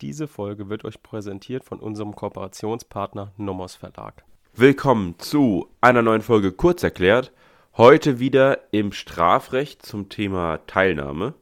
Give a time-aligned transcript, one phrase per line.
[0.00, 4.24] Diese Folge wird euch präsentiert von unserem Kooperationspartner Nomos Verlag.
[4.54, 7.32] Willkommen zu einer neuen Folge Kurz erklärt.
[7.76, 11.34] Heute wieder im Strafrecht zum Thema Teilnahme.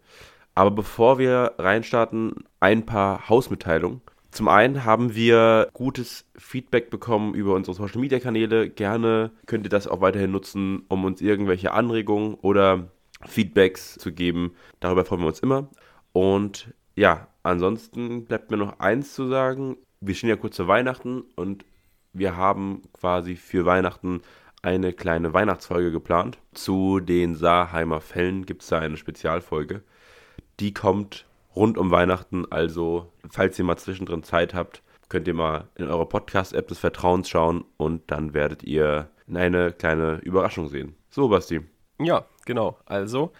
[0.56, 4.00] Aber bevor wir reinstarten, ein paar Hausmitteilungen.
[4.32, 8.68] Zum einen haben wir gutes Feedback bekommen über unsere Social Media Kanäle.
[8.70, 12.88] Gerne könnt ihr das auch weiterhin nutzen, um uns irgendwelche Anregungen oder
[13.24, 14.56] Feedbacks zu geben.
[14.80, 15.68] Darüber freuen wir uns immer.
[16.12, 19.76] Und ja, ansonsten bleibt mir noch eins zu sagen.
[20.00, 21.64] Wir stehen ja kurz zu Weihnachten und
[22.12, 24.22] wir haben quasi für Weihnachten
[24.62, 26.38] eine kleine Weihnachtsfolge geplant.
[26.52, 29.82] Zu den Saarheimer Fällen gibt es da eine Spezialfolge.
[30.60, 35.68] Die kommt rund um Weihnachten, also falls ihr mal zwischendrin Zeit habt, könnt ihr mal
[35.76, 40.94] in eure Podcast-App des Vertrauens schauen und dann werdet ihr eine kleine Überraschung sehen.
[41.10, 41.60] So, Basti.
[42.00, 42.78] Ja, genau.
[42.86, 43.32] Also,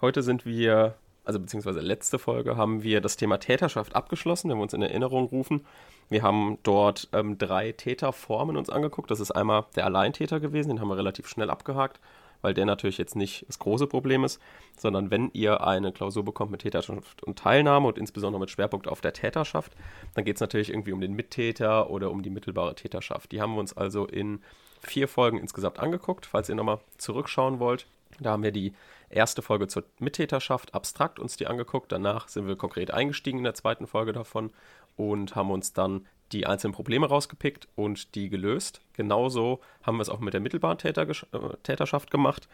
[0.00, 4.62] heute sind wir also beziehungsweise letzte Folge, haben wir das Thema Täterschaft abgeschlossen, wenn wir
[4.62, 5.64] uns in Erinnerung rufen.
[6.08, 9.10] Wir haben dort ähm, drei Täterformen uns angeguckt.
[9.10, 12.00] Das ist einmal der Alleintäter gewesen, den haben wir relativ schnell abgehakt,
[12.40, 14.40] weil der natürlich jetzt nicht das große Problem ist,
[14.76, 19.00] sondern wenn ihr eine Klausur bekommt mit Täterschaft und Teilnahme und insbesondere mit Schwerpunkt auf
[19.00, 19.72] der Täterschaft,
[20.14, 23.30] dann geht es natürlich irgendwie um den Mittäter oder um die mittelbare Täterschaft.
[23.30, 24.40] Die haben wir uns also in
[24.80, 27.86] vier Folgen insgesamt angeguckt, falls ihr nochmal zurückschauen wollt.
[28.22, 28.72] Da haben wir die
[29.10, 31.92] erste Folge zur Mittäterschaft abstrakt uns die angeguckt.
[31.92, 34.52] Danach sind wir konkret eingestiegen in der zweiten Folge davon
[34.96, 38.80] und haben uns dann die einzelnen Probleme rausgepickt und die gelöst.
[38.94, 42.48] Genauso haben wir es auch mit der mittelbaren äh, Täterschaft gemacht.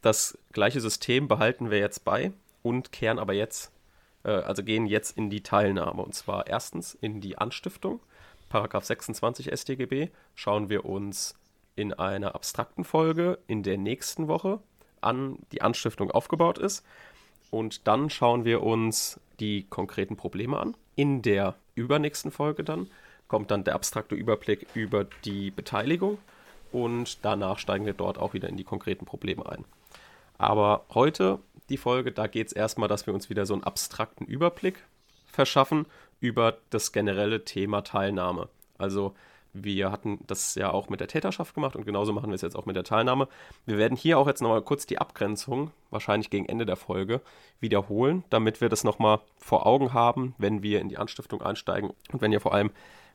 [0.00, 3.70] Das gleiche System behalten wir jetzt bei und kehren aber jetzt,
[4.24, 6.02] äh, also gehen jetzt in die Teilnahme.
[6.02, 8.00] Und zwar erstens in die Anstiftung.
[8.48, 11.34] Paragraph 26 StGB schauen wir uns
[11.74, 14.60] in einer abstrakten Folge in der nächsten Woche
[15.02, 16.84] an die Anstiftung aufgebaut ist.
[17.50, 20.76] Und dann schauen wir uns die konkreten Probleme an.
[20.96, 22.88] In der übernächsten Folge dann
[23.28, 26.18] kommt dann der abstrakte Überblick über die Beteiligung
[26.70, 29.64] und danach steigen wir dort auch wieder in die konkreten Probleme ein.
[30.38, 31.38] Aber heute
[31.68, 34.82] die Folge, da geht es erstmal, dass wir uns wieder so einen abstrakten Überblick
[35.26, 35.86] verschaffen
[36.20, 38.48] über das generelle Thema Teilnahme.
[38.76, 39.14] Also
[39.52, 42.56] wir hatten das ja auch mit der Täterschaft gemacht und genauso machen wir es jetzt
[42.56, 43.28] auch mit der Teilnahme.
[43.66, 47.20] Wir werden hier auch jetzt nochmal kurz die Abgrenzung, wahrscheinlich gegen Ende der Folge,
[47.60, 51.92] wiederholen, damit wir das nochmal vor Augen haben, wenn wir in die Anstiftung einsteigen.
[52.12, 52.70] Und wenn ihr vor allem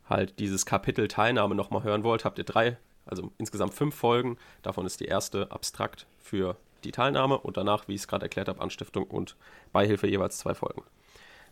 [0.07, 4.37] halt dieses Kapitel Teilnahme nochmal hören wollt, habt ihr drei, also insgesamt fünf Folgen.
[4.61, 8.47] Davon ist die erste abstrakt für die Teilnahme und danach, wie ich es gerade erklärt
[8.47, 9.35] habe, Anstiftung und
[9.73, 10.83] Beihilfe jeweils zwei Folgen.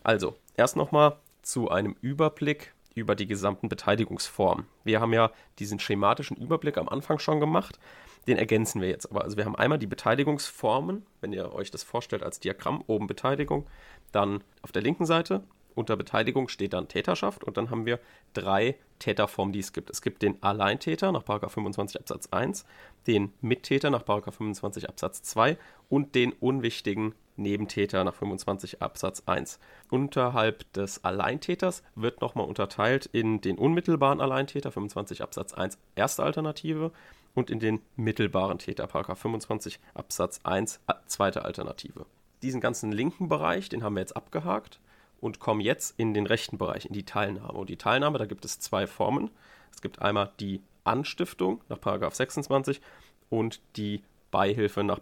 [0.04, 4.66] Also, erst nochmal zu einem Überblick über die gesamten Beteiligungsformen.
[4.82, 7.78] Wir haben ja diesen schematischen Überblick am Anfang schon gemacht.
[8.26, 9.22] Den ergänzen wir jetzt aber.
[9.22, 13.66] Also wir haben einmal die Beteiligungsformen, wenn ihr euch das vorstellt als Diagramm, oben Beteiligung,
[14.10, 15.44] dann auf der linken Seite
[15.76, 18.00] unter Beteiligung steht dann Täterschaft und dann haben wir
[18.32, 19.90] drei Täterformen, die es gibt.
[19.90, 22.64] Es gibt den Alleintäter nach 25 Absatz 1,
[23.06, 25.58] den Mittäter nach 25 Absatz 2
[25.90, 29.58] und den unwichtigen Nebentäter nach 25 Absatz 1.
[29.90, 36.92] Unterhalb des Alleintäters wird nochmal unterteilt in den unmittelbaren Alleintäter 25 Absatz 1 erste Alternative
[37.34, 42.06] und in den mittelbaren Täter 25 Absatz 1 zweite Alternative.
[42.42, 44.80] Diesen ganzen linken Bereich, den haben wir jetzt abgehakt
[45.20, 47.52] und kommen jetzt in den rechten Bereich, in die Teilnahme.
[47.52, 49.30] Und die Teilnahme, da gibt es zwei Formen.
[49.72, 51.78] Es gibt einmal die Anstiftung nach
[52.14, 52.80] 26
[53.28, 55.00] und die Beihilfe nach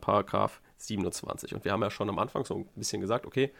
[0.78, 1.54] 27.
[1.54, 3.52] Und wir haben ja schon am Anfang so ein bisschen gesagt, okay,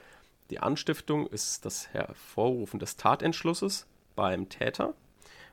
[0.51, 4.95] die Anstiftung ist das Hervorrufen des Tatentschlusses beim Täter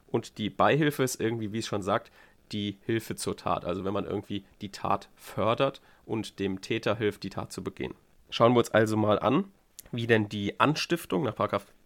[0.08, 2.12] und die Beihilfe ist irgendwie, wie es schon sagt,
[2.52, 3.66] die Hilfe zur Tat.
[3.66, 7.94] Also wenn man irgendwie die Tat fördert und dem Täter hilft, die Tat zu begehen.
[8.30, 9.46] Schauen wir uns also mal an,
[9.92, 11.36] wie denn die Anstiftung nach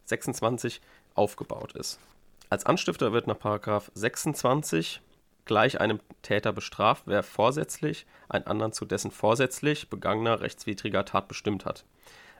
[0.06, 0.81] 26
[1.14, 2.00] aufgebaut ist.
[2.50, 5.02] Als Anstifter wird nach 26
[5.45, 11.66] gleich einem Täter bestraft, wer vorsätzlich einen anderen zu dessen vorsätzlich begangener rechtswidriger Tat bestimmt
[11.66, 11.85] hat.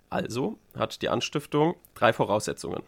[0.10, 2.84] Also hat die Anstiftung drei Voraussetzungen.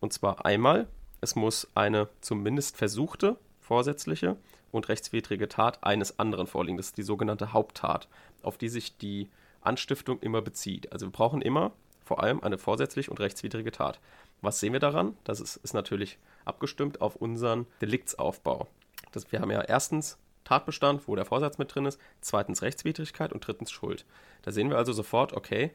[0.00, 0.88] Und zwar einmal,
[1.20, 4.36] es muss eine zumindest versuchte vorsätzliche
[4.72, 6.76] und rechtswidrige Tat eines anderen vorliegen.
[6.76, 8.08] Das ist die sogenannte Haupttat,
[8.42, 9.28] auf die sich die
[9.60, 10.92] Anstiftung immer bezieht.
[10.92, 11.72] Also wir brauchen immer
[12.04, 14.00] vor allem eine vorsätzlich und rechtswidrige Tat.
[14.40, 15.16] Was sehen wir daran?
[15.22, 18.66] Das ist, ist natürlich abgestimmt auf unseren Deliktsaufbau.
[19.12, 23.46] Das, wir haben ja erstens Tatbestand, wo der Vorsatz mit drin ist, zweitens Rechtswidrigkeit und
[23.46, 24.04] drittens Schuld.
[24.42, 25.70] Da sehen wir also sofort, okay,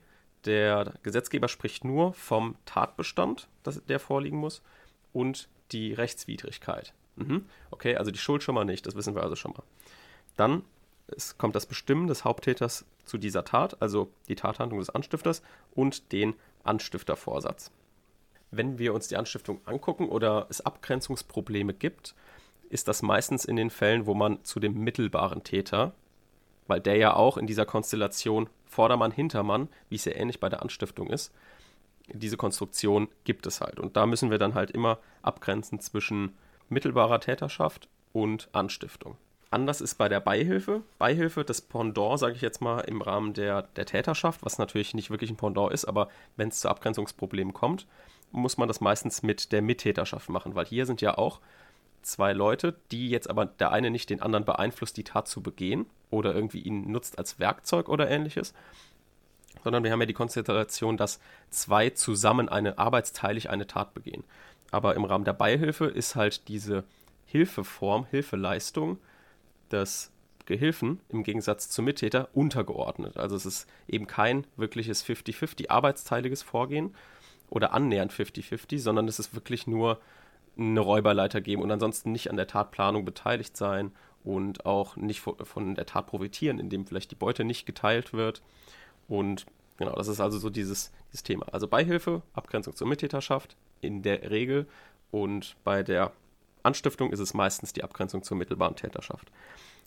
[0.45, 4.62] der Gesetzgeber spricht nur vom Tatbestand, das, der vorliegen muss,
[5.13, 6.94] und die Rechtswidrigkeit.
[7.16, 7.45] Mhm.
[7.72, 9.63] Okay, also die Schuld schon mal nicht, das wissen wir also schon mal.
[10.36, 10.63] Dann
[11.10, 15.42] es kommt das Bestimmen des Haupttäters zu dieser Tat, also die Tathandlung des Anstifters
[15.74, 16.33] und den
[16.63, 17.72] Anstiftervorsatz.
[18.51, 22.16] wenn wir uns die Anstiftung angucken oder es Abgrenzungsprobleme gibt,
[22.69, 25.94] ist das meistens in den Fällen, wo man zu dem mittelbaren Täter,
[26.68, 30.62] weil der ja auch in dieser Konstellation Vordermann, Hintermann, wie es ja ähnlich bei der
[30.62, 31.34] Anstiftung ist,
[32.14, 33.80] diese Konstruktion gibt es halt.
[33.80, 36.34] Und da müssen wir dann halt immer abgrenzen zwischen
[36.69, 39.18] mittelbarer Täterschaft und Anstiftung.
[39.50, 40.81] Anders ist bei der Beihilfe.
[40.98, 45.10] Beihilfe, das Pendant, sage ich jetzt mal, im Rahmen der, der Täterschaft, was natürlich nicht
[45.10, 47.88] wirklich ein Pendant ist, aber wenn es zu Abgrenzungsproblemen kommt,
[48.31, 51.40] muss man das meistens mit der Mittäterschaft machen, weil hier sind ja auch
[52.07, 55.86] zwei Leute, die jetzt aber der eine nicht den anderen beeinflusst, die Tat zu begehen
[56.09, 58.54] oder irgendwie ihn nutzt als Werkzeug oder ähnliches,
[59.63, 61.19] sondern wir haben ja die Konstellation, dass
[61.50, 64.24] zwei zusammen eine arbeitsteilig eine Tat begehen.
[64.71, 66.83] Aber im Rahmen der Beihilfe ist halt diese
[67.25, 68.98] Hilfeform, Hilfeleistung
[69.71, 70.12] des
[70.45, 73.18] Gehilfen im Gegensatz zum Mittäter untergeordnet.
[73.18, 76.95] Also es ist eben kein wirkliches 50-50 arbeitsteiliges Vorgehen
[77.50, 80.00] oder annähernd 50-50, sondern es ist wirklich nur
[80.57, 83.92] eine Räuberleiter geben und ansonsten nicht an der Tatplanung beteiligt sein
[84.24, 88.42] und auch nicht von der Tat profitieren, indem vielleicht die Beute nicht geteilt wird.
[89.07, 89.45] Und
[89.77, 91.45] genau, das ist also so dieses, dieses Thema.
[91.51, 94.68] Also Beihilfe, Abgrenzung zur Mittäterschaft in der Regel
[95.12, 96.12] und bei der
[96.63, 99.31] Anstiftung ist es meistens die Abgrenzung zur mittelbaren Täterschaft.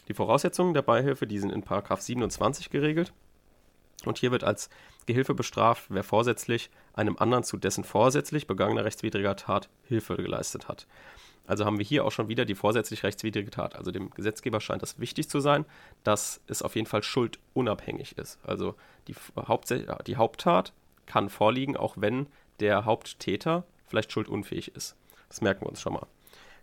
[0.09, 3.13] Die Voraussetzungen der Beihilfe, die sind in 27 geregelt.
[4.07, 4.71] Und hier wird als
[5.07, 10.87] Gehilfe bestraft, wer vorsätzlich einem anderen zu dessen vorsätzlich begangener rechtswidriger Tat Hilfe geleistet hat.
[11.47, 13.75] Also haben wir hier auch schon wieder die vorsätzlich rechtswidrige Tat.
[13.75, 15.65] Also dem Gesetzgeber scheint das wichtig zu sein,
[16.05, 18.39] dass es auf jeden Fall schuldunabhängig ist.
[18.45, 18.77] Also
[19.09, 19.75] die, Haupt
[20.07, 20.73] die Haupttat
[21.07, 22.29] kann vorliegen, auch wenn
[22.61, 24.97] der Haupttäter vielleicht schuldunfähig ist.
[25.29, 26.07] Das merken wir uns schon mal.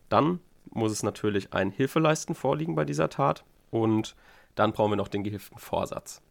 [0.07, 4.15] Dann muss es natürlich ein Hilfeleisten vorliegen bei dieser Tat und
[4.55, 6.21] dann brauchen wir noch den gehilften Vorsatz.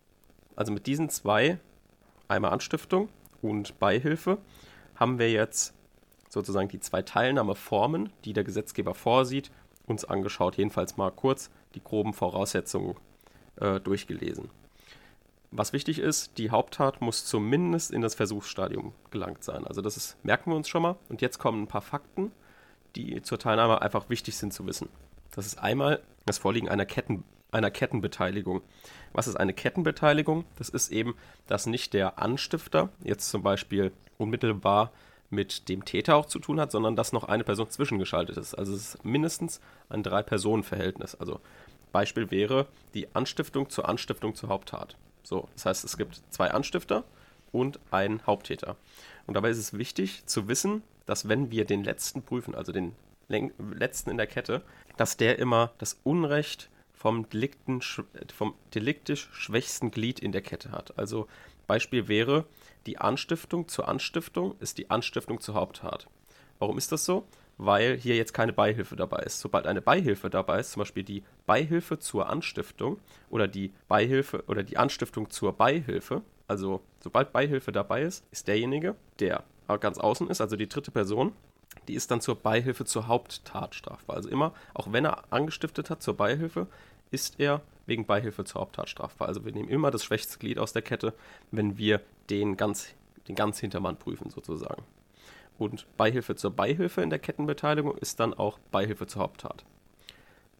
[0.56, 1.58] Also mit diesen zwei,
[2.28, 3.08] einmal Anstiftung
[3.42, 4.38] und Beihilfe,
[4.96, 5.74] haben wir jetzt
[6.28, 9.50] sozusagen die zwei Teilnahmeformen, die der Gesetzgeber vorsieht,
[9.86, 10.56] uns angeschaut.
[10.56, 12.96] Jedenfalls mal kurz die groben Voraussetzungen
[13.56, 14.50] äh, durchgelesen.
[15.52, 19.66] Was wichtig ist, die Haupttat muss zumindest in das Versuchsstadium gelangt sein.
[19.66, 20.96] Also das ist, merken wir uns schon mal.
[21.08, 22.32] Und jetzt kommen ein paar Fakten,
[22.96, 24.88] die zur Teilnahme einfach wichtig sind zu wissen.
[25.30, 28.62] Das ist einmal das Vorliegen einer, Ketten, einer Kettenbeteiligung.
[29.12, 30.44] Was ist eine Kettenbeteiligung?
[30.56, 31.14] Das ist eben,
[31.46, 34.92] dass nicht der Anstifter jetzt zum Beispiel unmittelbar
[35.30, 38.54] mit dem Täter auch zu tun hat, sondern dass noch eine Person zwischengeschaltet ist.
[38.54, 41.14] Also es ist mindestens ein Drei-Personen-Verhältnis.
[41.14, 41.40] Also
[41.92, 44.96] Beispiel wäre die Anstiftung zur Anstiftung zur Haupttat.
[45.22, 47.04] So, das heißt, es gibt zwei Anstifter
[47.52, 48.76] und einen Haupttäter.
[49.26, 52.94] Und dabei ist es wichtig zu wissen, dass wenn wir den letzten prüfen, also den
[53.28, 54.62] letzten in der Kette,
[54.96, 56.70] dass der immer das Unrecht
[57.06, 57.80] vom, Delikten,
[58.34, 60.98] vom deliktisch schwächsten Glied in der Kette hat.
[60.98, 61.28] Also
[61.68, 62.46] Beispiel wäre,
[62.84, 66.08] die Anstiftung zur Anstiftung ist die Anstiftung zur Haupttat.
[66.58, 67.28] Warum ist das so?
[67.58, 69.38] Weil hier jetzt keine Beihilfe dabei ist.
[69.38, 72.98] Sobald eine Beihilfe dabei ist, zum Beispiel die Beihilfe zur Anstiftung
[73.30, 78.96] oder die Beihilfe oder die Anstiftung zur Beihilfe, also sobald Beihilfe dabei ist, ist derjenige,
[79.20, 79.44] der
[79.78, 81.34] ganz außen ist, also die dritte Person,
[81.86, 84.16] die ist dann zur Beihilfe zur Haupttat strafbar.
[84.16, 86.66] Also immer, auch wenn er angestiftet hat zur Beihilfe,
[87.10, 89.28] ist er wegen Beihilfe zur Haupttat strafbar.
[89.28, 91.14] Also wir nehmen immer das schwächste Glied aus der Kette,
[91.50, 92.00] wenn wir
[92.30, 92.94] den ganz,
[93.28, 94.82] den ganz Hintermann prüfen sozusagen.
[95.58, 99.64] Und Beihilfe zur Beihilfe in der Kettenbeteiligung ist dann auch Beihilfe zur Haupttat.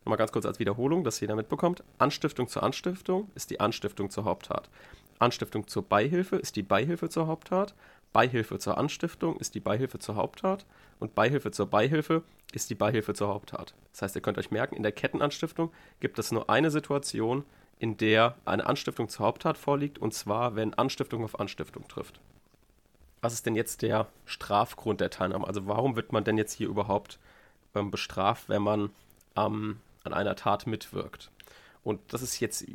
[0.05, 1.83] Nochmal ganz kurz als Wiederholung, dass jeder mitbekommt.
[1.99, 4.71] Anstiftung zur Anstiftung ist die Anstiftung zur Haupttat.
[5.19, 7.75] Anstiftung zur Beihilfe ist die Beihilfe zur Haupttat.
[8.13, 10.65] Beihilfe zur Anstiftung ist die Beihilfe zur Haupttat
[10.99, 12.23] und Beihilfe zur Beihilfe
[12.53, 13.75] ist die Beihilfe zur Haupttat.
[13.93, 17.45] Das heißt, ihr könnt euch merken, in der Kettenanstiftung gibt es nur eine Situation,
[17.79, 22.21] in der eine Anstiftung zur Haupttat vorliegt, und zwar, wenn Anstiftung auf Anstiftung trifft.
[23.21, 25.47] Was ist denn jetzt der Strafgrund der Teilnahme?
[25.47, 27.19] Also warum wird man denn jetzt hier überhaupt
[27.75, 28.91] ähm, bestraft, wenn man
[29.37, 31.31] ähm, an einer Tat mitwirkt?
[31.83, 32.67] Und das ist jetzt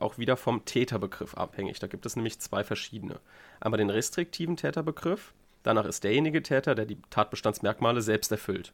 [0.00, 1.78] auch wieder vom Täterbegriff abhängig.
[1.78, 3.18] Da gibt es nämlich zwei verschiedene.
[3.60, 5.32] Einmal den restriktiven Täterbegriff.
[5.68, 8.72] Danach ist derjenige Täter, der die Tatbestandsmerkmale selbst erfüllt.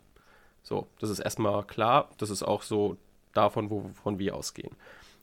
[0.62, 2.08] So, das ist erstmal klar.
[2.18, 2.96] Das ist auch so
[3.32, 4.76] davon, wovon wir ausgehen.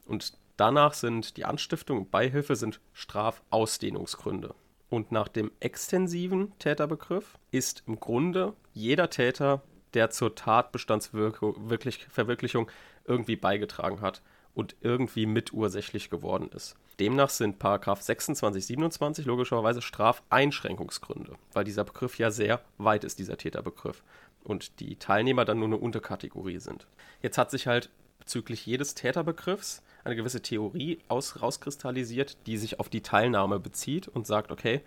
[0.05, 4.53] Und danach sind die Anstiftung und Beihilfe sind Strafausdehnungsgründe.
[4.89, 9.61] Und nach dem extensiven Täterbegriff ist im Grunde jeder Täter,
[9.93, 12.69] der zur Tatbestandsverwirklichung
[13.05, 14.21] irgendwie beigetragen hat
[14.53, 16.75] und irgendwie mitursächlich geworden ist.
[16.99, 23.37] Demnach sind Paragraph 26, 27 logischerweise Strafeinschränkungsgründe, weil dieser Begriff ja sehr weit ist, dieser
[23.37, 24.03] Täterbegriff.
[24.43, 26.87] Und die Teilnehmer dann nur eine Unterkategorie sind.
[27.21, 27.89] Jetzt hat sich halt
[28.19, 34.25] bezüglich jedes Täterbegriffs eine gewisse Theorie aus, rauskristallisiert, die sich auf die Teilnahme bezieht und
[34.25, 34.81] sagt, okay,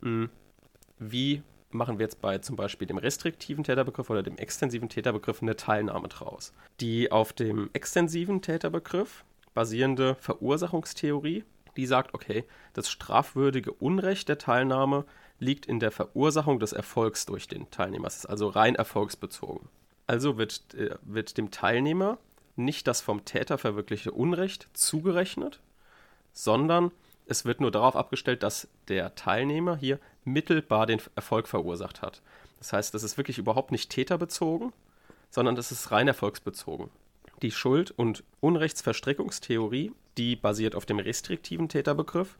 [0.00, 0.30] mh, hm,
[0.98, 5.56] wie machen wir jetzt bei zum Beispiel dem restriktiven Täterbegriff oder dem extensiven Täterbegriff eine
[5.56, 6.52] Teilnahme draus.
[6.80, 9.24] Die auf dem extensiven Täterbegriff
[9.54, 11.44] basierende Verursachungstheorie,
[11.76, 15.04] die sagt, okay, das strafwürdige Unrecht der Teilnahme
[15.38, 18.06] liegt in der Verursachung des Erfolgs durch den Teilnehmer.
[18.06, 19.68] Es ist also rein erfolgsbezogen.
[20.06, 22.18] Also wird, äh, wird dem Teilnehmer
[22.56, 25.60] nicht das vom Täter verwirklichte Unrecht zugerechnet,
[26.32, 26.90] sondern
[27.26, 32.22] es wird nur darauf abgestellt, dass der Teilnehmer hier mittelbar den Erfolg verursacht hat.
[32.58, 34.72] Das heißt, das ist wirklich überhaupt nicht täterbezogen,
[35.30, 36.90] sondern das ist rein erfolgsbezogen.
[37.42, 42.36] Die Schuld- und Unrechtsverstrickungstheorie, die basiert auf dem restriktiven Täterbegriff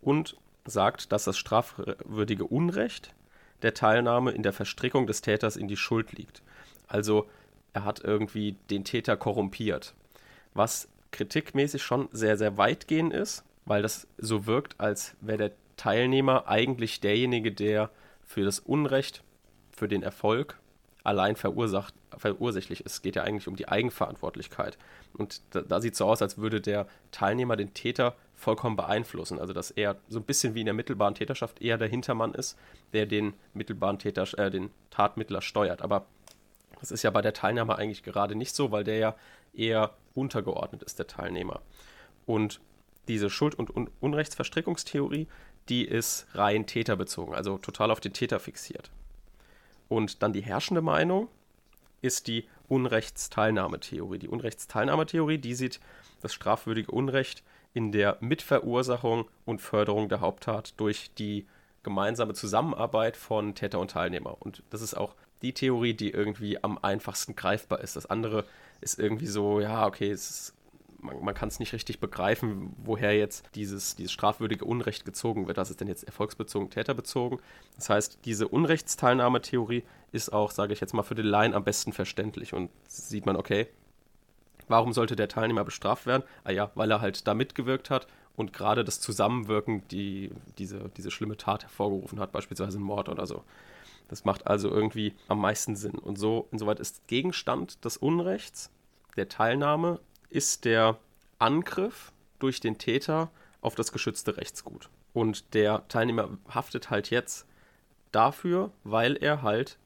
[0.00, 3.14] und sagt, dass das strafwürdige Unrecht
[3.62, 6.42] der Teilnahme in der Verstrickung des Täters in die Schuld liegt.
[6.88, 7.28] Also
[7.72, 9.94] er hat irgendwie den Täter korrumpiert.
[10.54, 16.46] Was kritikmäßig schon sehr, sehr weitgehend ist, weil das so wirkt, als wäre der Teilnehmer
[16.46, 17.88] eigentlich derjenige, der
[18.22, 19.24] für das Unrecht,
[19.72, 20.58] für den Erfolg
[21.04, 22.92] allein verursacht, verursächlich ist.
[22.92, 24.76] Es geht ja eigentlich um die Eigenverantwortlichkeit.
[25.14, 29.38] Und da, da sieht es so aus, als würde der Teilnehmer den Täter vollkommen beeinflussen.
[29.38, 32.58] Also dass er so ein bisschen wie in der mittelbaren Täterschaft eher der Hintermann ist,
[32.92, 35.80] der den mittelbaren Täter, äh, den Tatmittler steuert.
[35.80, 36.04] Aber
[36.78, 39.16] das ist ja bei der Teilnahme eigentlich gerade nicht so, weil der ja
[39.54, 41.62] eher untergeordnet ist, der Teilnehmer.
[42.26, 42.60] Und
[43.08, 45.26] diese Schuld- und Un Unrechtsverstrickungstheorie,
[45.68, 48.90] die ist rein täterbezogen, also total auf den Täter fixiert.
[49.88, 51.28] Und dann die herrschende Meinung
[52.02, 54.18] ist die Unrechtsteilnahmetheorie.
[54.18, 55.80] Die Unrechtsteilnahmetheorie, die sieht
[56.22, 57.42] das strafwürdige Unrecht
[57.74, 61.46] in der Mitverursachung und Förderung der Haupttat durch die
[61.82, 64.36] gemeinsame Zusammenarbeit von Täter und Teilnehmer.
[64.40, 67.96] Und das ist auch die Theorie, die irgendwie am einfachsten greifbar ist.
[67.96, 68.44] Das andere
[68.80, 70.54] ist irgendwie so, ja, okay, ist,
[71.02, 75.56] man, man kann es nicht richtig begreifen, woher jetzt dieses, dieses strafwürdige Unrecht gezogen wird.
[75.56, 77.40] Was ist denn jetzt erfolgsbezogen, täterbezogen?
[77.76, 81.92] Das heißt, diese Unrechtsteilnahmetheorie ist auch, sage ich jetzt mal, für den Laien am besten
[81.92, 82.54] verständlich.
[82.54, 83.68] Und sieht man, okay,
[84.68, 86.22] warum sollte der Teilnehmer bestraft werden?
[86.44, 91.10] Ah ja, weil er halt da mitgewirkt hat und gerade das Zusammenwirken die, diese, diese
[91.10, 93.44] schlimme Tat hervorgerufen hat, beispielsweise ein Mord oder so.
[94.08, 95.92] Das macht also irgendwie am meisten Sinn.
[95.92, 98.70] Und so, insoweit ist Gegenstand des Unrechts,
[99.16, 100.98] der Teilnahme, ist der
[101.38, 104.88] Angriff durch den Täter auf das geschützte Rechtsgut.
[105.12, 107.46] Und der Teilnehmer haftet halt jetzt
[108.12, 109.78] dafür, weil er halt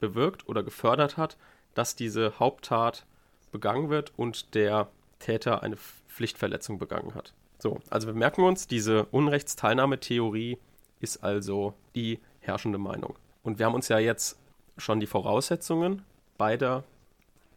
[0.00, 1.36] bewirkt oder gefördert hat,
[1.74, 3.06] dass diese Haupttat
[3.52, 4.88] begangen wird und der
[5.18, 7.34] Täter eine Pflichtverletzung begangen hat.
[7.58, 10.58] So, also wir merken uns, diese Unrechtsteilnahmetheorie
[11.00, 13.16] ist also die herrschende Meinung.
[13.42, 14.38] Und wir haben uns ja jetzt
[14.76, 16.02] schon die Voraussetzungen
[16.36, 16.84] beider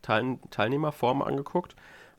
[0.01, 1.75] Teil Teilnehmerformen angeguckt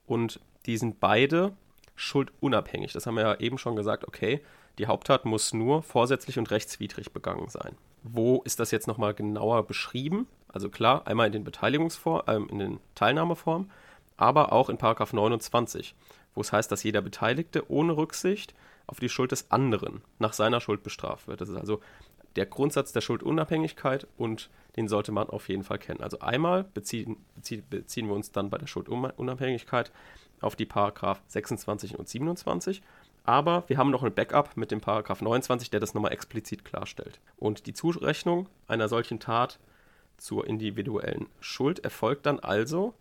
[0.09, 1.53] und die sind beide
[1.97, 2.93] schuldunabhängig.
[2.93, 4.41] Das haben wir ja eben schon gesagt, okay,
[4.79, 7.77] die Haupttat muss nur vorsätzlich und rechtswidrig begangen sein.
[8.03, 10.29] Wo ist das jetzt nochmal genauer beschrieben?
[10.49, 13.71] Also klar, einmal in den Beteiligungsformen, äh, in den Teilnahmeformen,
[14.17, 15.95] aber auch in Paragraph 29,
[16.35, 18.55] wo es heißt, dass jeder Beteiligte ohne Rücksicht
[18.87, 21.41] auf die Schuld des anderen nach seiner Schuld bestraft wird.
[21.41, 21.81] Das ist also
[22.39, 26.01] der Grundsatz der Schuldunabhängigkeit und den sollte man auf jeden Fall kennen.
[26.01, 29.91] Also einmal beziehen, beziehen, beziehen wir uns dann bei der Schuldunabhängigkeit
[30.41, 32.81] auf die Paragraph 26 und 27.
[33.25, 37.19] Aber wir haben noch ein Backup mit dem Paragraph 29, der das nochmal explizit klarstellt.
[37.39, 39.59] Und die Zurechnung einer solchen Tat
[40.17, 42.95] zur individuellen Schuld erfolgt dann also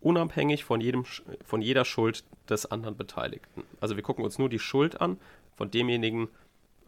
[0.00, 1.04] unabhängig von, jedem,
[1.44, 3.64] von jeder Schuld des anderen Beteiligten.
[3.82, 5.18] Also wir gucken uns nur die Schuld an
[5.56, 6.28] von demjenigen,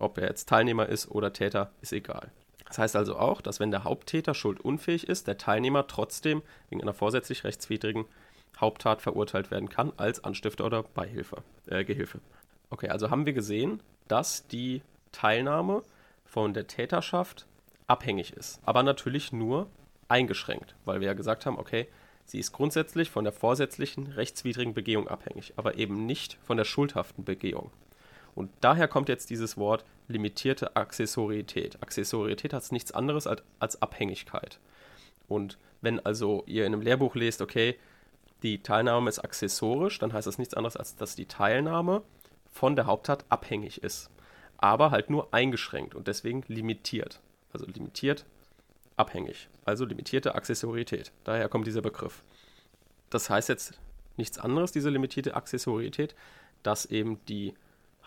[0.00, 2.30] ob er jetzt Teilnehmer ist oder Täter, ist egal.
[2.66, 6.94] Das heißt also auch, dass wenn der Haupttäter schuldunfähig ist, der Teilnehmer trotzdem wegen einer
[6.94, 8.04] vorsätzlich rechtswidrigen
[8.60, 12.20] Haupttat verurteilt werden kann als Anstifter oder Beihilfe, äh, Gehilfe.
[12.68, 15.82] Okay, also haben wir gesehen, dass die Teilnahme
[16.24, 17.46] von der Täterschaft
[17.88, 19.66] abhängig ist, aber natürlich nur
[20.08, 21.88] eingeschränkt, weil wir ja gesagt haben, okay,
[22.24, 27.24] sie ist grundsätzlich von der vorsätzlichen rechtswidrigen Begehung abhängig, aber eben nicht von der schuldhaften
[27.24, 27.72] Begehung.
[28.34, 31.82] Und daher kommt jetzt dieses Wort limitierte Accessorietät.
[31.82, 34.58] Accessorietät hat nichts anderes als, als Abhängigkeit.
[35.28, 37.76] Und wenn also ihr in einem Lehrbuch lest, okay,
[38.42, 42.02] die Teilnahme ist accessorisch, dann heißt das nichts anderes, als dass die Teilnahme
[42.50, 44.10] von der Haupttat abhängig ist.
[44.58, 47.20] Aber halt nur eingeschränkt und deswegen limitiert.
[47.52, 48.24] Also limitiert,
[48.96, 49.48] abhängig.
[49.64, 51.12] Also limitierte Accessorietät.
[51.24, 52.22] Daher kommt dieser Begriff.
[53.08, 53.78] Das heißt jetzt
[54.16, 56.14] nichts anderes, diese limitierte Accessorietät,
[56.62, 57.54] dass eben die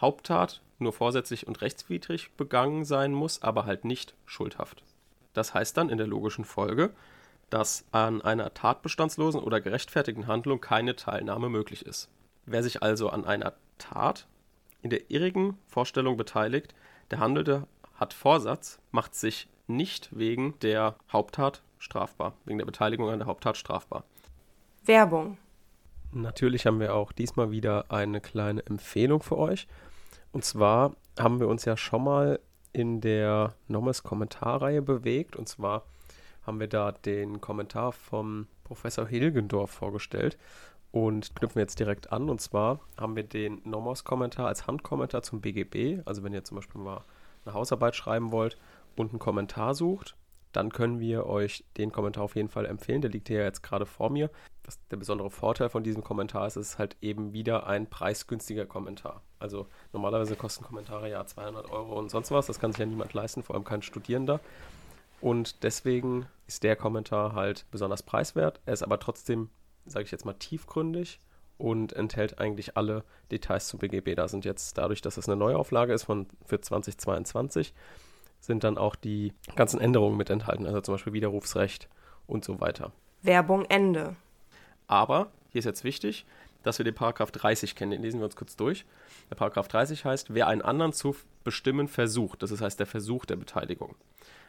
[0.04, 4.84] Haupttat nur vorsätzlich und rechtswidrig begangen sein muss, aber halt nicht schuldhaft.
[5.32, 6.92] Das heißt dann in der logischen Folge,
[7.50, 12.10] dass an einer tatbestandslosen oder gerechtfertigten Handlung keine Teilnahme möglich ist.
[12.46, 14.28] Wer sich also an einer Tat
[14.82, 16.76] in der irrigen Vorstellung beteiligt,
[17.10, 23.20] der Handelte hat Vorsatz, macht sich nicht wegen der Haupttat strafbar, wegen der Beteiligung an
[23.20, 24.04] der Haupttat strafbar.
[24.84, 25.38] Werbung.
[26.12, 29.68] Natürlich haben wir auch diesmal wieder eine kleine Empfehlung für euch.
[30.34, 32.40] Und zwar haben wir uns ja schon mal
[32.74, 35.36] in der Nommes Kommentarreihe bewegt.
[35.36, 35.84] Und zwar
[36.46, 40.38] haben wir da den Kommentar vom Professor Hilgendorf vorgestellt
[40.92, 42.30] und knüpfen jetzt direkt an.
[42.30, 46.02] Und zwar haben wir den Nomos-Kommentar als Handkommentar zum BGB.
[46.06, 47.04] Also wenn ihr zum Beispiel mal
[47.46, 48.58] eine Hausarbeit schreiben wollt
[48.96, 50.16] und einen Kommentar sucht,
[50.52, 53.02] dann können wir euch den Kommentar auf jeden Fall empfehlen.
[53.02, 54.32] Der liegt hier jetzt gerade vor mir.
[54.66, 59.22] Was der besondere Vorteil von diesem Kommentar ist, ist halt eben wieder ein preisgünstiger Kommentar.
[59.40, 62.48] Also normalerweise kosten Kommentare ja 200 Euro und sonst was.
[62.48, 64.40] Das kann sich ja niemand leisten, vor allem kein Studierender.
[65.20, 68.62] Und deswegen ist der Kommentar halt besonders preiswert.
[68.66, 69.50] Er ist aber trotzdem,
[69.86, 71.20] sage ich jetzt mal, tiefgründig
[71.58, 74.16] und enthält eigentlich alle Details zum BGB.
[74.16, 77.74] Da sind jetzt dadurch, dass es eine Neuauflage ist von, für 2022,
[78.40, 81.88] sind dann auch die ganzen Änderungen mit enthalten, also zum Beispiel Widerrufsrecht
[82.28, 82.92] und so weiter.
[83.22, 84.18] Werbung Ende.
[84.88, 86.26] Aber hier ist jetzt wichtig,
[86.64, 87.92] dass wir den Paragraph 30 kennen.
[87.92, 88.86] Den lesen wir uns kurz durch.
[89.30, 93.36] Der Paragraph 30 heißt, wer einen anderen zu bestimmen versucht, das heißt der Versuch der
[93.36, 93.96] Beteiligung.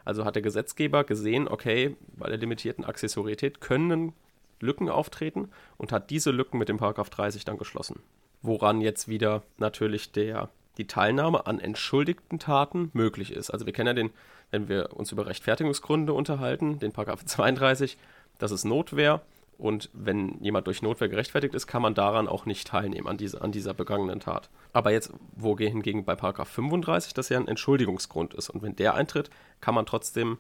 [0.05, 4.13] Also hat der Gesetzgeber gesehen, okay, bei der limitierten Accessorität können
[4.61, 8.01] Lücken auftreten und hat diese Lücken mit dem Paragraph 30 dann geschlossen.
[8.43, 13.51] Woran jetzt wieder natürlich der, die Teilnahme an entschuldigten Taten möglich ist.
[13.51, 14.11] Also wir kennen ja den,
[14.51, 17.97] wenn wir uns über Rechtfertigungsgründe unterhalten, den Paragraph 32,
[18.39, 19.23] das ist Notwehr.
[19.59, 23.41] Und wenn jemand durch Notwehr gerechtfertigt ist, kann man daran auch nicht teilnehmen, an, diese,
[23.41, 24.51] an dieser begangenen Tat.
[24.73, 28.51] Aber jetzt, wo hingegen bei Paragraph 35 das ja ein Entschuldigungsgrund ist.
[28.51, 29.31] Und wenn der eintritt,
[29.61, 30.39] kann man trotzdem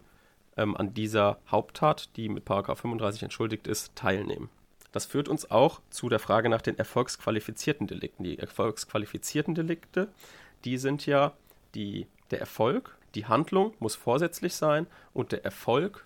[0.57, 4.51] ähm, an dieser Haupttat, die mit Paragraph 35 entschuldigt ist, teilnehmen.
[4.93, 8.25] Das führt uns auch zu der Frage nach den erfolgsqualifizierten Delikten.
[8.25, 10.09] Die erfolgsqualifizierten Delikte,
[10.65, 11.33] die sind ja
[11.75, 16.05] die, der Erfolg, die Handlung muss vorsätzlich sein und der Erfolg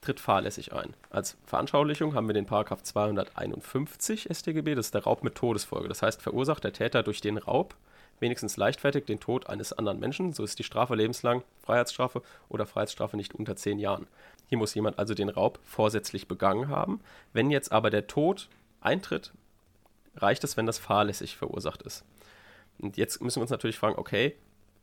[0.00, 0.94] tritt fahrlässig ein.
[1.10, 5.88] Als Veranschaulichung haben wir den Paragraph 251 StGB, das ist der Raub mit Todesfolge.
[5.88, 7.74] Das heißt, verursacht der Täter durch den Raub
[8.20, 13.16] wenigstens leichtfertig den Tod eines anderen Menschen, so ist die Strafe lebenslang, Freiheitsstrafe oder Freiheitsstrafe
[13.16, 14.06] nicht unter zehn Jahren.
[14.48, 17.00] Hier muss jemand also den Raub vorsätzlich begangen haben.
[17.32, 18.48] Wenn jetzt aber der Tod
[18.80, 19.32] eintritt,
[20.16, 22.04] reicht es, wenn das fahrlässig verursacht ist.
[22.78, 24.36] Und jetzt müssen wir uns natürlich fragen, okay,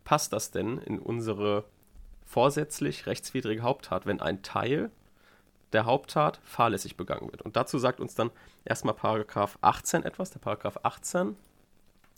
[0.03, 1.65] passt das denn in unsere
[2.25, 4.91] vorsätzlich rechtswidrige Haupttat, wenn ein Teil
[5.75, 7.41] der Haupttat fahrlässig begangen wird.
[7.41, 8.31] Und dazu sagt uns dann
[8.63, 10.31] erstmal Paragraph 18 etwas.
[10.31, 11.35] Der Paragraph 18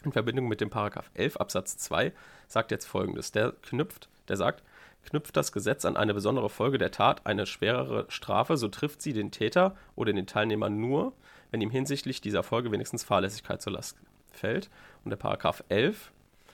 [0.06, 2.14] in Verbindung mit dem Paragraph 11 Absatz 2
[2.48, 3.32] sagt jetzt folgendes.
[3.32, 4.64] Der knüpft, der sagt,
[5.06, 9.14] knüpft das Gesetz an eine besondere Folge der Tat eine schwerere Strafe, so trifft sie
[9.14, 11.14] den Täter oder den Teilnehmer nur,
[11.50, 13.98] wenn ihm hinsichtlich dieser Folge wenigstens Fahrlässigkeit zur Last
[14.32, 14.70] fällt.
[15.04, 16.12] Und der Paragraph 11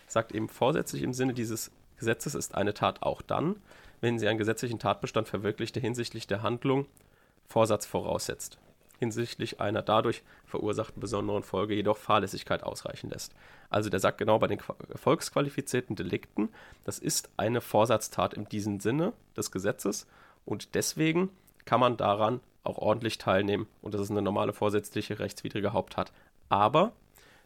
[0.08, 3.58] sagt eben vorsätzlich im Sinne dieses Gesetzes ist eine Tat auch dann,
[4.04, 6.88] wenn sie einen gesetzlichen Tatbestand verwirklicht, der hinsichtlich der Handlung
[7.46, 8.58] Vorsatz voraussetzt,
[9.00, 13.34] hinsichtlich einer dadurch verursachten besonderen Folge jedoch Fahrlässigkeit ausreichen lässt.
[13.70, 16.50] Also der sagt genau bei den erfolgsqualifizierten Delikten,
[16.84, 20.06] das ist eine Vorsatztat in diesem Sinne des Gesetzes
[20.44, 21.30] und deswegen
[21.63, 26.12] kann man daran auch ordentlich teilnehmen und das ist eine normale vorsätzliche rechtswidrige Haupttat.
[26.50, 26.92] Aber,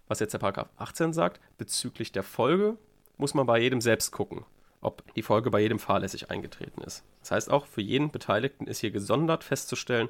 [0.07, 2.77] was jetzt der Paragraph 18 sagt, bezüglich der Folge
[3.17, 4.43] muss man bei jedem selbst gucken,
[4.81, 7.03] ob die Folge bei jedem fahrlässig eingetreten ist.
[7.21, 10.09] Das heißt auch, für jeden Beteiligten ist hier gesondert festzustellen,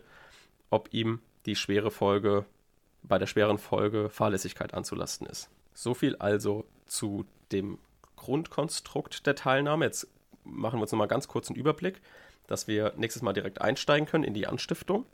[0.69, 2.45] ob ihm die schwere Folge
[3.03, 5.49] bei der schweren Folge Fahrlässigkeit anzulasten ist.
[5.73, 7.77] So viel also zu dem
[8.17, 9.85] Grundkonstrukt der Teilnahme.
[9.85, 10.07] Jetzt
[10.43, 12.01] machen wir uns nochmal ganz kurz einen Überblick,
[12.47, 15.05] dass wir nächstes Mal direkt einsteigen können in die Anstiftung.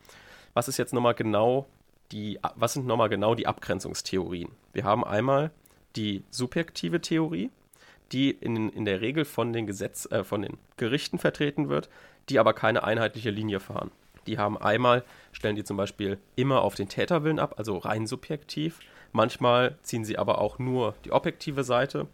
[0.53, 1.67] Was ist jetzt nochmal genau
[2.11, 4.49] die, was sind nochmal genau die Abgrenzungstheorien?
[4.71, 5.51] Wir haben einmal
[5.95, 7.51] die subjektive Theorie,
[8.11, 11.89] die in, in der Regel von den, Gesetz, äh, von den Gerichten vertreten wird,
[12.29, 13.91] die aber keine einheitliche Linie fahren.
[14.27, 18.79] Die haben einmal, stellen die zum Beispiel immer auf den Täterwillen ab, also rein subjektiv.
[19.11, 22.07] Manchmal ziehen sie aber auch nur die objektive Seite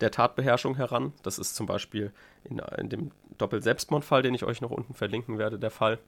[0.00, 1.12] der Tatbeherrschung heran.
[1.22, 2.12] Das ist zum Beispiel
[2.44, 5.98] in, in dem Doppel-Selbstmordfall, den ich euch noch unten verlinken werde, der Fall.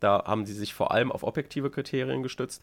[0.00, 2.62] Da haben sie sich vor allem auf objektive Kriterien gestützt.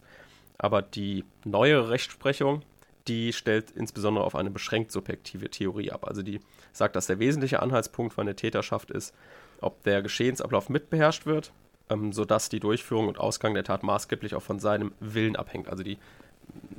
[0.58, 2.62] Aber die neuere Rechtsprechung,
[3.08, 6.06] die stellt insbesondere auf eine beschränkt subjektive Theorie ab.
[6.06, 6.40] Also die
[6.72, 9.14] sagt, dass der wesentliche Anhaltspunkt für eine Täterschaft ist,
[9.60, 11.52] ob der Geschehensablauf mitbeherrscht wird,
[11.90, 15.68] ähm, sodass die Durchführung und Ausgang der Tat maßgeblich auch von seinem Willen abhängt.
[15.68, 15.98] Also die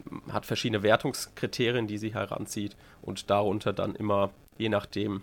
[0.09, 5.21] mm, hat verschiedene Wertungskriterien, die sie heranzieht und darunter dann immer, je nachdem,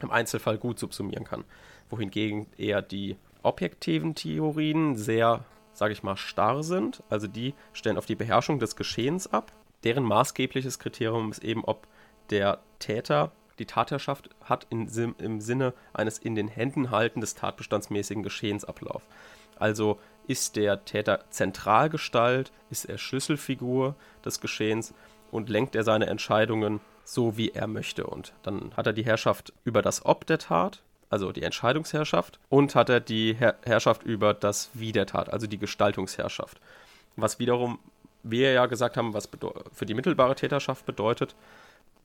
[0.00, 1.44] im Einzelfall gut subsumieren kann.
[1.90, 7.02] Wohingegen eher die objektiven Theorien sehr, sage ich mal, starr sind.
[7.08, 9.52] Also die stellen auf die Beherrschung des Geschehens ab
[9.84, 11.86] deren maßgebliches Kriterium ist eben, ob
[12.30, 18.22] der Täter die Tatherrschaft hat in, im Sinne eines in den Händen halten des tatbestandsmäßigen
[18.22, 19.02] Geschehensablauf.
[19.58, 24.94] Also ist der Täter Zentralgestalt, ist er Schlüsselfigur des Geschehens
[25.30, 28.06] und lenkt er seine Entscheidungen so, wie er möchte.
[28.06, 32.74] Und dann hat er die Herrschaft über das Ob der Tat, also die Entscheidungsherrschaft, und
[32.74, 36.60] hat er die Herr Herrschaft über das Wie der Tat, also die Gestaltungsherrschaft.
[37.16, 37.91] Was wiederum, wie
[38.22, 39.28] wir ja gesagt haben, was
[39.72, 41.34] für die mittelbare Täterschaft bedeutet,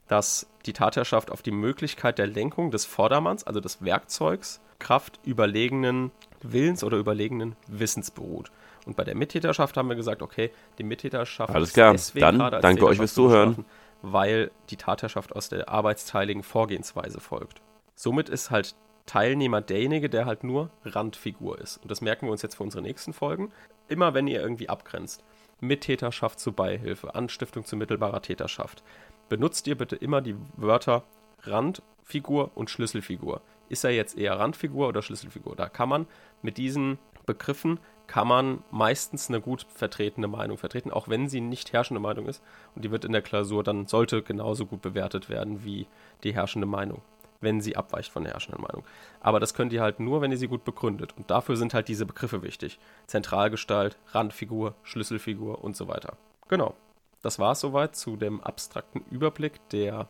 [0.08, 6.12] dass die Tatherrschaft auf die Möglichkeit der Lenkung des Vordermanns, also des Werkzeugs, Kraft überlegenen
[6.42, 8.52] Willens oder überlegenen Wissens beruht.
[8.86, 12.98] Und bei der Mittäterschaft haben wir gesagt, okay, die Mittäterschaft Alles klar, dann danke euch
[12.98, 13.66] fürs Zuhören.
[14.04, 17.62] Weil die Tatherrschaft aus der arbeitsteiligen Vorgehensweise folgt.
[17.96, 18.76] Somit ist halt
[19.08, 21.78] Teilnehmer derjenige, der halt nur Randfigur ist.
[21.78, 23.52] Und das merken wir uns jetzt für unsere nächsten Folgen.
[23.88, 25.24] Immer wenn ihr irgendwie abgrenzt.
[25.60, 28.84] Mittäterschaft zu Beihilfe, Anstiftung zu mittelbarer Täterschaft.
[29.30, 31.04] Benutzt ihr bitte immer die Wörter
[31.44, 33.42] Randfigur und Schlüsselfigur.
[33.70, 35.56] Ist er jetzt eher Randfigur oder Schlüsselfigur?
[35.56, 36.08] Da kann man
[36.42, 41.74] mit diesen Begriffen kann man meistens eine gut vertretene Meinung vertreten, auch wenn sie nicht
[41.74, 42.42] herrschende Meinung ist.
[42.74, 45.88] Und die wird in der Klausur dann sollte genauso gut bewertet werden wie
[46.24, 47.02] die herrschende Meinung
[47.42, 48.84] wenn sie abweicht von der herrschenden Meinung.
[49.20, 51.14] Aber das könnt ihr halt nur, wenn ihr sie gut begründet.
[51.18, 52.80] Und dafür sind halt diese Begriffe wichtig.
[53.08, 56.18] Zentralgestalt, Randfigur, Schlüsselfigur und so weiter.
[56.48, 56.76] Genau.
[57.22, 60.08] Das war es soweit zu dem abstrakten Überblick der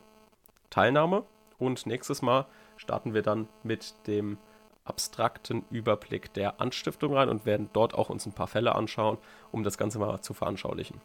[0.69, 1.23] Teilnahme.
[1.57, 4.37] Und nächstes Mal starten wir dann mit dem
[4.83, 9.17] abstrakten Überblick der Anstiftung rein und werden dort auch uns ein paar Fälle anschauen,
[9.51, 11.01] um das Ganze mal zu veranschaulichen.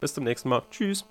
[0.00, 0.62] Bis zum nächsten Mal.
[0.70, 1.04] Tschüss.